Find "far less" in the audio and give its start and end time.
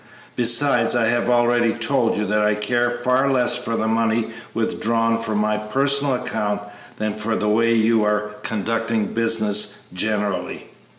2.89-3.55